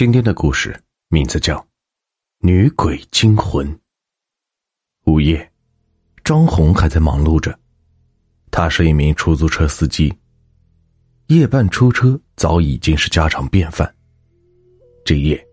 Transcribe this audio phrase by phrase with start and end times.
[0.00, 0.74] 今天的故事
[1.10, 1.58] 名字叫
[2.38, 3.68] 《女鬼惊魂》。
[5.04, 5.52] 午夜，
[6.24, 7.54] 张红还在忙碌着，
[8.50, 10.10] 他是一名出租车司机，
[11.26, 13.94] 夜半出车早已经是家常便饭。
[15.04, 15.46] 这夜，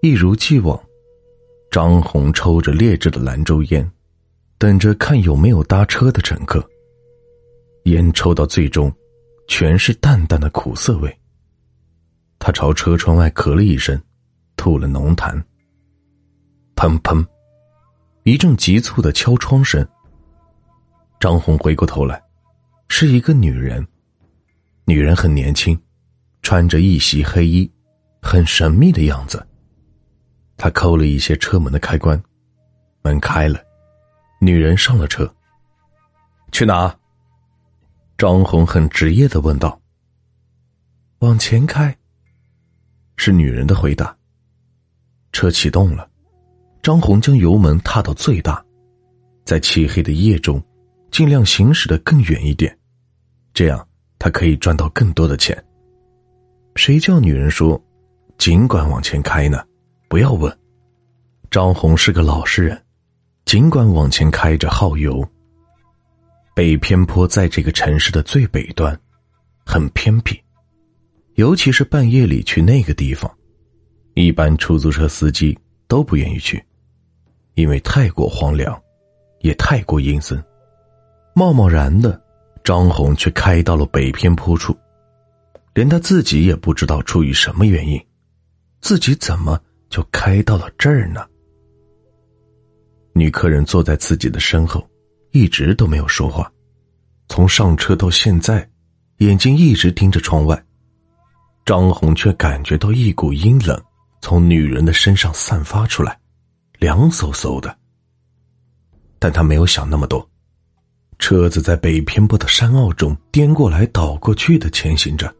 [0.00, 0.82] 一如既往，
[1.70, 3.92] 张红抽着劣质的兰州烟，
[4.56, 6.66] 等着看有没有搭车的乘客。
[7.84, 8.90] 烟抽到最终，
[9.48, 11.14] 全是淡淡的苦涩味。
[12.44, 13.96] 他朝车窗外咳了一声，
[14.56, 15.40] 吐了浓痰。
[16.74, 17.24] 砰砰，
[18.24, 19.86] 一阵急促的敲窗声。
[21.20, 22.20] 张红回过头来，
[22.88, 23.86] 是一个女人。
[24.86, 25.80] 女人很年轻，
[26.42, 27.70] 穿着一袭黑衣，
[28.20, 29.46] 很神秘的样子。
[30.56, 32.20] 他抠了一些车门的开关，
[33.02, 33.60] 门开了，
[34.40, 35.32] 女人上了车。
[36.50, 36.92] 去哪？
[38.18, 39.80] 张红很职业的问道。
[41.20, 41.96] 往前开。
[43.24, 44.12] 是女人的回答。
[45.30, 46.10] 车启动了，
[46.82, 48.60] 张红将油门踏到最大，
[49.44, 50.60] 在漆黑的夜中，
[51.12, 52.76] 尽量行驶的更远一点，
[53.54, 53.86] 这样
[54.18, 55.56] 他可以赚到更多的钱。
[56.74, 57.80] 谁叫女人说，
[58.38, 59.64] 尽管往前开呢？
[60.08, 60.52] 不要问。
[61.48, 62.82] 张红是个老实人，
[63.44, 65.24] 尽管往前开着耗油。
[66.56, 69.00] 北偏坡在这个城市的最北端，
[69.64, 70.41] 很偏僻。
[71.42, 73.28] 尤其是半夜里去那个地方，
[74.14, 76.64] 一般出租车司机都不愿意去，
[77.54, 78.80] 因为太过荒凉，
[79.40, 80.40] 也太过阴森。
[81.34, 82.22] 贸贸然的，
[82.62, 84.72] 张红却开到了北偏坡处，
[85.74, 88.00] 连他自己也不知道出于什么原因，
[88.80, 91.26] 自己怎么就开到了这儿呢？
[93.14, 94.88] 女客人坐在自己的身后，
[95.32, 96.48] 一直都没有说话，
[97.28, 98.64] 从上车到现在，
[99.16, 100.64] 眼睛一直盯着窗外。
[101.64, 103.80] 张红却感觉到一股阴冷
[104.20, 106.18] 从女人的身上散发出来，
[106.78, 107.76] 凉飕飕的。
[109.18, 110.28] 但他没有想那么多，
[111.18, 115.32] 车子在北偏坡的山坳中颠过来倒过去的前行着，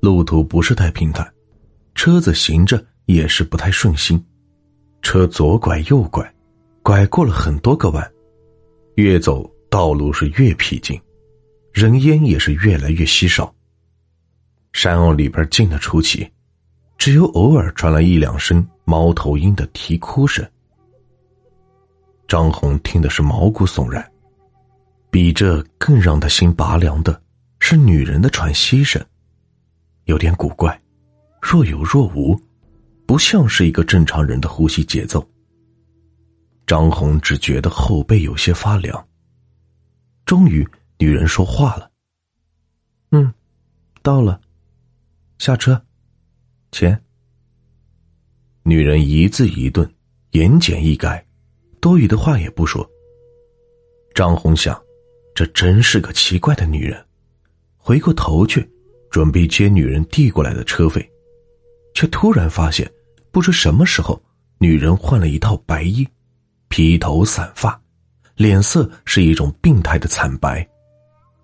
[0.00, 1.32] 路途不是太平坦，
[1.94, 4.22] 车子行着也是不太顺心，
[5.00, 6.30] 车左拐右拐，
[6.82, 8.12] 拐过了很多个弯，
[8.96, 11.00] 越走道路是越僻静，
[11.72, 13.54] 人烟也是越来越稀少。
[14.72, 16.28] 山坳里边静得出奇，
[16.96, 20.46] 只有偶尔传来一两声猫头鹰的啼哭声。
[22.26, 24.10] 张红听的是毛骨悚然，
[25.10, 27.22] 比这更让他心拔凉的
[27.60, 29.04] 是女人的喘息声，
[30.04, 30.80] 有点古怪，
[31.40, 32.40] 若有若无，
[33.04, 35.26] 不像是一个正常人的呼吸节奏。
[36.66, 39.06] 张红只觉得后背有些发凉。
[40.24, 40.66] 终于，
[40.98, 41.90] 女人说话了
[43.12, 43.32] ：“嗯，
[44.00, 44.40] 到了。”
[45.42, 45.82] 下车，
[46.70, 46.96] 钱。
[48.62, 49.92] 女人一字一顿，
[50.30, 51.20] 言简意赅，
[51.80, 52.88] 多余的话也不说。
[54.14, 54.80] 张红想，
[55.34, 57.04] 这真是个奇怪的女人。
[57.76, 58.70] 回过头去，
[59.10, 61.04] 准备接女人递过来的车费，
[61.92, 62.88] 却突然发现，
[63.32, 64.22] 不知什么时候，
[64.58, 66.06] 女人换了一套白衣，
[66.68, 67.82] 披头散发，
[68.36, 70.64] 脸色是一种病态的惨白，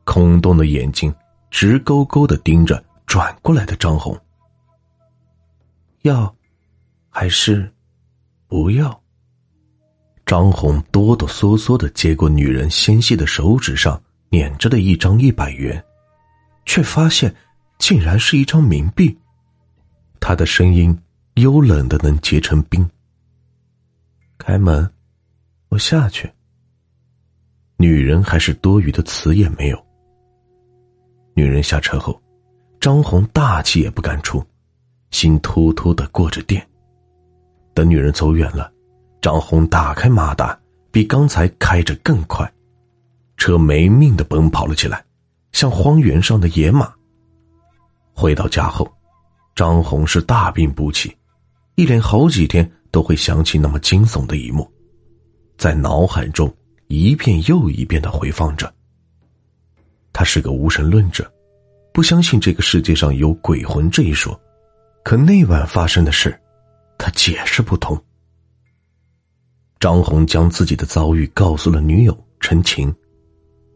[0.04, 1.12] 空洞的眼睛
[1.50, 2.80] 直勾勾的盯着。
[3.08, 4.14] 转过来的张红，
[6.02, 6.32] 要
[7.08, 7.72] 还是
[8.46, 9.02] 不要？
[10.26, 13.98] 张红哆哆嗦嗦的接过女人纤细的手指上
[14.28, 15.82] 捻着的一张一百元，
[16.66, 17.34] 却发现
[17.78, 19.18] 竟然是一张冥币。
[20.20, 20.96] 他的声音
[21.36, 22.86] 幽冷的能结成冰。
[24.36, 24.86] 开门，
[25.70, 26.30] 我下去。
[27.78, 29.86] 女人还是多余的词也没有。
[31.32, 32.20] 女人下车后。
[32.80, 34.42] 张红大气也不敢出，
[35.10, 36.64] 心突突的过着电。
[37.74, 38.72] 等女人走远了，
[39.20, 40.58] 张红打开马达，
[40.90, 42.50] 比刚才开着更快，
[43.36, 45.04] 车没命的奔跑了起来，
[45.52, 46.92] 像荒原上的野马。
[48.14, 48.88] 回到家后，
[49.54, 51.16] 张红是大病不起，
[51.74, 54.70] 一连好几天都会想起那么惊悚的一幕，
[55.56, 56.52] 在脑海中
[56.86, 58.72] 一遍又一遍的回放着。
[60.12, 61.28] 他是个无神论者。
[61.98, 64.40] 不相信这个世界上有鬼魂这一说，
[65.02, 66.40] 可那晚发生的事，
[66.96, 68.00] 他解释不通。
[69.80, 72.94] 张红将自己的遭遇告诉了女友陈晴，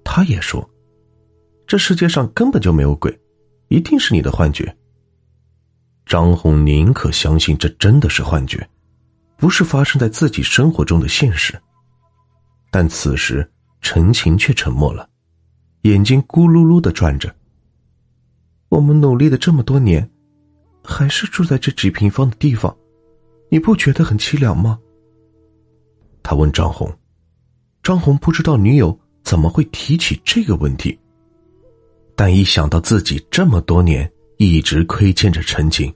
[0.05, 0.71] 他也说，
[1.67, 3.13] 这世界上根本就没有鬼，
[3.67, 4.73] 一定是你的幻觉。
[6.07, 8.65] 张红宁可相信这真的是幻觉，
[9.37, 11.61] 不是发生在自己生活中的现实。
[12.71, 15.11] 但此时陈晴却沉默了，
[15.81, 17.35] 眼睛咕噜噜的转着。
[18.73, 20.11] 我们努力了这么多年，
[20.83, 22.75] 还是住在这几平方的地方，
[23.51, 24.79] 你不觉得很凄凉吗？
[26.23, 26.91] 他问张红。
[27.83, 30.99] 张红不知道女友怎么会提起这个问题，
[32.17, 35.93] 但一想到自己这么多年一直亏欠着陈静，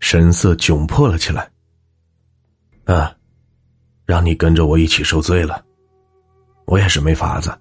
[0.00, 1.48] 神色窘迫了起来。
[2.86, 3.14] 啊，
[4.04, 5.64] 让你跟着我一起受罪了，
[6.64, 7.56] 我也是没法子，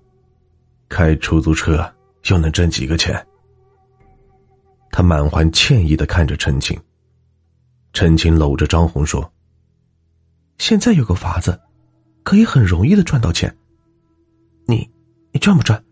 [0.88, 1.88] 开出租车
[2.32, 3.24] 又能挣几个钱？
[4.92, 6.80] 他满怀歉意的看着陈青。
[7.94, 9.32] 陈青搂着张红说
[10.60, 11.60] ：“现在有个法子。”
[12.22, 13.58] 可以很容易的赚到钱。
[14.68, 14.88] 你，
[15.32, 15.84] 你赚不赚？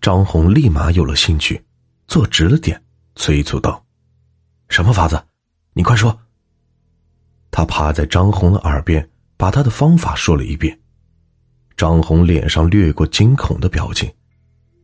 [0.00, 1.62] 张红立马有了兴趣，
[2.06, 2.82] 坐直了点，
[3.14, 3.84] 催促道
[4.70, 5.22] ：“什么法子？
[5.74, 6.18] 你快说。”
[7.50, 10.80] 他趴在张红的耳边，把他的方法说了一遍。
[11.76, 14.10] 张红脸上掠过惊恐的表情，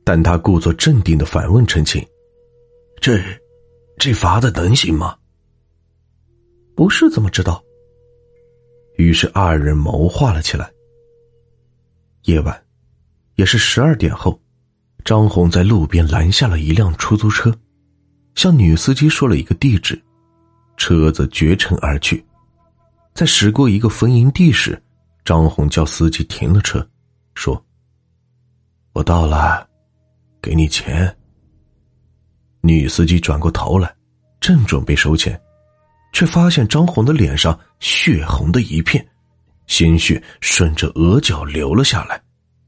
[0.05, 2.07] 但他故作镇定的反问陈晴
[3.01, 3.23] ：“这，
[3.99, 5.17] 这法子能行吗？”
[6.77, 7.63] 不是怎么知道？
[8.97, 10.71] 于是二人谋划了起来。
[12.25, 12.65] 夜晚，
[13.37, 14.39] 也是十二点后，
[15.05, 17.55] 张红在路边拦下了一辆出租车，
[18.35, 20.01] 向女司机说了一个地址，
[20.77, 22.25] 车子绝尘而去。
[23.15, 24.81] 在驶过一个坟营地时，
[25.25, 26.87] 张红叫司机停了车，
[27.35, 27.63] 说
[28.93, 29.69] ：“我到了，
[30.41, 31.15] 给你钱。”
[32.63, 33.95] 女司机转过头来，
[34.41, 35.41] 正准备收钱。
[36.13, 39.07] 却发现张红的脸上血红的一片，
[39.69, 42.21] 鲜血顺着额角流了下来，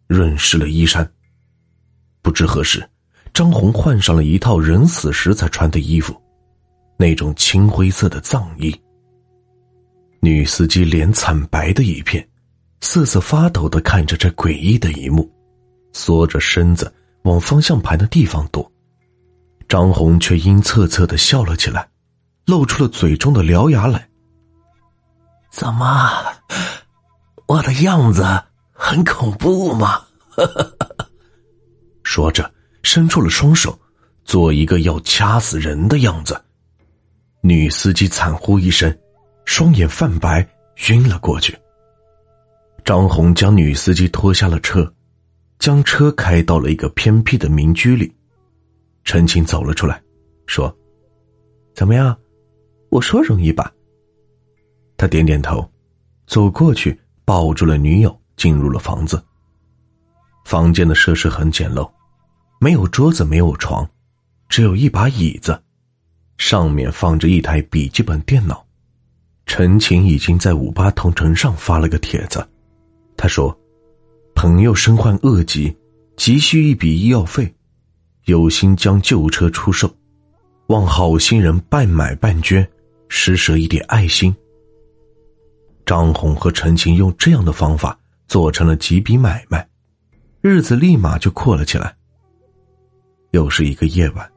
[0.07, 1.11] 润湿了衣衫。
[2.23, 2.89] 不知何时，
[3.35, 6.15] 张红换上了一套人死时才穿的衣服，
[6.97, 8.73] 那种青灰色的葬衣。
[10.21, 12.25] 女司机脸惨白的一片，
[12.81, 15.29] 瑟瑟发抖的看着这诡异的一幕，
[15.93, 16.95] 缩着身子
[17.25, 18.72] 往方向盘的地方躲。
[19.73, 21.89] 张红却阴恻恻的笑了起来。
[22.45, 24.07] 露出了嘴中的獠牙来。
[25.51, 25.87] 怎么，
[27.47, 28.23] 我的样子
[28.71, 30.03] 很恐怖吗？
[32.05, 32.53] 说着，
[32.83, 33.81] 伸出了双手，
[34.27, 36.39] 做一个要掐死人的样子。
[37.41, 38.95] 女司机惨呼一声，
[39.47, 40.47] 双眼泛白，
[40.91, 41.57] 晕了过去。
[42.85, 44.93] 张红将女司机拖下了车，
[45.59, 48.15] 将车开到了一个偏僻的民居里。
[49.05, 50.03] 陈青走了出来，
[50.47, 50.75] 说
[51.75, 52.17] ：“怎么样？”
[52.91, 53.73] 我说容易吧。
[54.97, 55.69] 他点点头，
[56.27, 59.23] 走过去抱住了女友，进入了房子。
[60.45, 61.91] 房间的设施很简陋，
[62.61, 63.89] 没有桌子，没有床，
[64.49, 65.61] 只有一把椅子，
[66.37, 68.65] 上面放着一台笔记本电脑。
[69.47, 72.47] 陈晴已经在五八同城上发了个帖子，
[73.17, 73.57] 他说
[74.37, 75.75] ：“朋友身患恶疾，
[76.17, 77.53] 急需一笔医药费，
[78.25, 79.93] 有心将旧车出售，
[80.69, 82.67] 望好心人半买半捐。”
[83.15, 84.35] 施舍一点爱心。
[85.85, 89.69] 张红和陈晴用这样的方法做成了几笔买卖，
[90.41, 91.95] 日子立马就阔了起来。
[93.33, 94.33] 又是一个夜晚，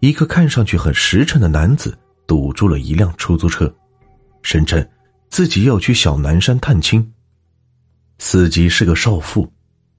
[0.00, 1.96] 一个看上去很实诚的男子
[2.26, 3.74] 堵住了一辆出租车，
[4.42, 4.86] 声称
[5.30, 7.10] 自己要去小南山探亲。
[8.18, 9.50] 司机是个少妇，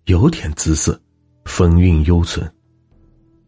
[0.06, 1.02] 有点姿色，
[1.46, 2.48] 风韵犹存。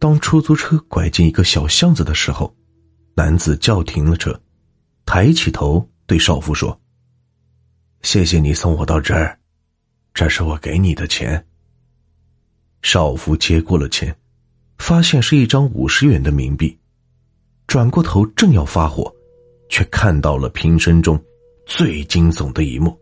[0.05, 2.55] 当出租车拐进一个小巷子的时候，
[3.15, 4.39] 男子叫停了车。
[5.03, 6.79] 抬起头对少妇说
[8.03, 9.35] ：“谢谢你送我到这儿，
[10.13, 11.43] 这是我给你的钱。”
[12.83, 14.15] 少妇接过了钱，
[14.77, 16.77] 发现是一张五十元的冥币，
[17.65, 19.11] 转过头正要发火，
[19.69, 21.19] 却看到了平生中
[21.65, 22.95] 最惊悚的一幕：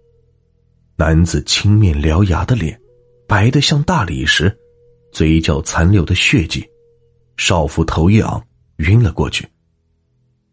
[0.95, 2.79] 男子青面獠牙的脸，
[3.27, 4.57] 白的像大理石，
[5.11, 6.65] 嘴角残留的血迹，
[7.37, 8.41] 少妇头一昂，
[8.77, 9.47] 晕了过去。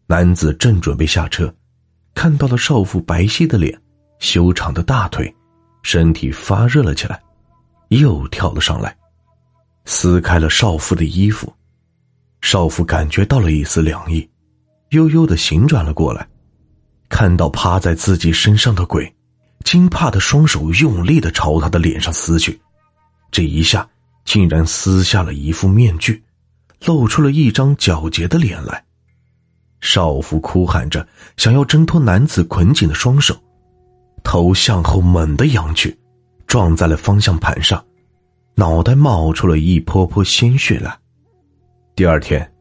[0.07, 1.53] 男子正准备下车，
[2.13, 3.79] 看到了少妇白皙的脸、
[4.19, 5.33] 修长的大腿，
[5.83, 7.21] 身体发热了起来，
[7.89, 8.95] 又跳了上来，
[9.85, 11.51] 撕开了少妇的衣服。
[12.41, 14.27] 少妇感觉到了一丝凉意，
[14.89, 16.27] 悠悠的醒转了过来，
[17.07, 19.15] 看到趴在自己身上的鬼，
[19.63, 22.59] 惊怕的双手用力的朝他的脸上撕去，
[23.29, 23.87] 这一下
[24.25, 26.21] 竟然撕下了一副面具，
[26.85, 28.83] 露出了一张皎洁的脸来。
[29.81, 31.07] 少妇哭喊着，
[31.37, 33.35] 想要挣脱男子捆紧的双手，
[34.23, 35.97] 头向后猛地仰去，
[36.45, 37.83] 撞在了方向盘上，
[38.53, 40.95] 脑袋冒出了一泼泼鲜血来。
[41.95, 42.51] 第二天，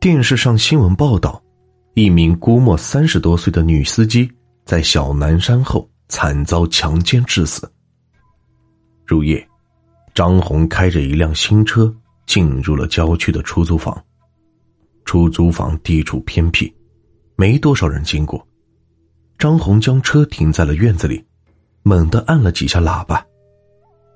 [0.00, 1.42] 电视上新闻报道，
[1.92, 4.30] 一名估摸三十多岁的女司机
[4.64, 7.70] 在小南山后惨遭强奸致死。
[9.06, 9.46] 入夜，
[10.14, 11.94] 张红开着一辆新车
[12.26, 14.04] 进入了郊区的出租房。
[15.04, 16.74] 出租房地处偏僻，
[17.36, 18.46] 没多少人经过。
[19.38, 21.22] 张红将车停在了院子里，
[21.82, 23.24] 猛地按了几下喇叭。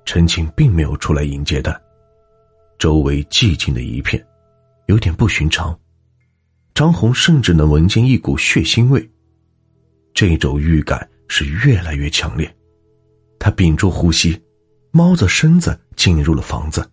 [0.05, 1.79] 陈晴并没有出来迎接他，
[2.79, 4.25] 周围寂静的一片，
[4.87, 5.77] 有点不寻常。
[6.73, 9.07] 张红甚至能闻见一股血腥味，
[10.13, 12.51] 这种预感是越来越强烈。
[13.37, 14.41] 他屏住呼吸，
[14.91, 16.89] 猫着身子进入了房子。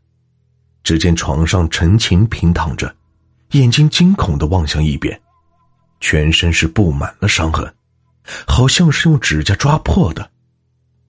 [0.86, 2.94] 只见床上陈琴平躺着，
[3.50, 5.20] 眼睛惊恐的望向一边，
[5.98, 7.74] 全身是布满了伤痕，
[8.46, 10.30] 好像是用指甲抓破的，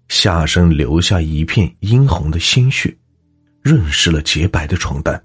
[0.08, 2.92] 下身留下一片殷红的鲜血，
[3.62, 5.22] 润湿了洁白的床单。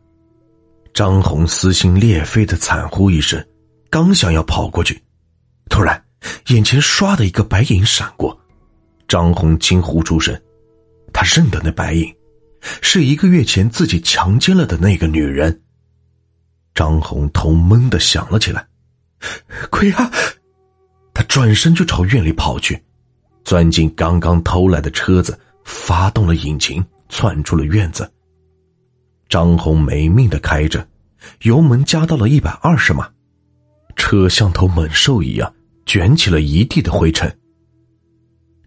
[0.92, 3.42] 张红撕心裂肺的惨呼一声，
[3.88, 5.02] 刚想要跑过去，
[5.70, 5.98] 突然
[6.48, 8.38] 眼前唰的一个白影闪过，
[9.08, 10.38] 张红惊呼出声，
[11.10, 12.14] 他认得那白影。
[12.80, 15.62] 是一个月前自己强奸了的那个女人。
[16.74, 18.66] 张红头闷的响了起来，
[19.70, 20.10] 鬼啊！
[21.12, 22.82] 他转身就朝院里跑去，
[23.44, 28.10] 钻进刚刚偷来的车子，发动了引擎，窜出了院子。
[29.28, 30.88] 张红没命的开着，
[31.42, 33.10] 油门加到了一百二十码，
[33.96, 35.54] 车像头猛兽一样
[35.84, 37.30] 卷起了一地的灰尘。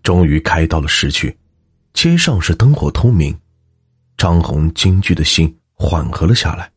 [0.03, 1.35] 终于开到了市区，
[1.93, 3.35] 街上是灯火通明。
[4.17, 6.71] 张红惊惧的心缓和了下来，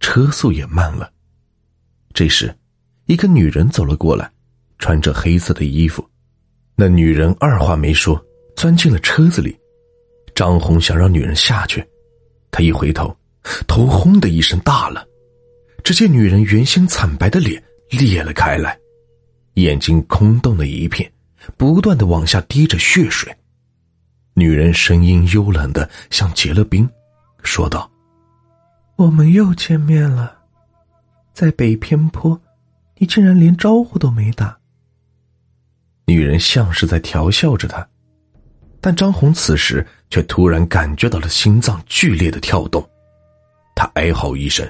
[0.00, 1.10] 车速也慢了。
[2.12, 2.54] 这时，
[3.06, 4.30] 一个女人走了过来，
[4.78, 6.08] 穿着黑色的衣服。
[6.76, 8.20] 那女人二话没说，
[8.56, 9.56] 钻进了车子里。
[10.34, 11.84] 张红想让女人下去，
[12.50, 13.16] 他一回头，
[13.68, 15.06] 头轰的一声大了。
[15.84, 18.76] 只见女人原先惨白的脸裂了开来，
[19.54, 21.08] 眼睛空洞的一片，
[21.56, 23.32] 不断的往下滴着血水。
[24.36, 26.88] 女人声音幽冷的，像结了冰，
[27.44, 27.88] 说道
[28.96, 30.36] ：“我们又见面了，
[31.32, 32.40] 在北偏坡，
[32.98, 34.58] 你竟然连招呼都没打。”
[36.06, 37.86] 女人像是在调笑着他，
[38.80, 42.84] 但张红此时却突然感觉到了心脏剧烈的跳动，
[43.76, 44.68] 他哀嚎一声，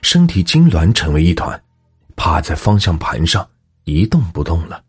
[0.00, 1.62] 身体痉挛成为一团，
[2.16, 3.46] 趴在方向盘上
[3.84, 4.82] 一动不动了。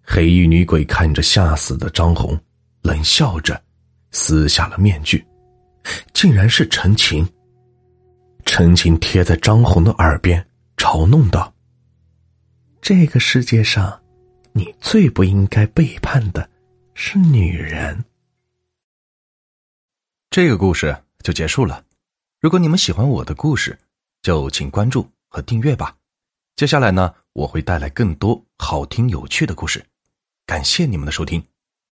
[0.00, 2.38] 黑衣女鬼看着吓死的张红。
[2.86, 3.60] 冷笑着，
[4.12, 5.26] 撕下了面具，
[6.14, 7.28] 竟然是陈情。
[8.44, 11.52] 陈情贴在张红的耳边嘲弄道
[12.80, 14.00] ：“这个世界上，
[14.52, 16.48] 你最不应该背叛的
[16.94, 18.04] 是女人。”
[20.30, 21.84] 这个故事就结束了。
[22.40, 23.76] 如果你们喜欢我的故事，
[24.22, 25.96] 就请关注和订阅吧。
[26.54, 29.84] 接下来呢，我会带来更多好听有趣的故事。
[30.46, 31.44] 感谢你们的收听。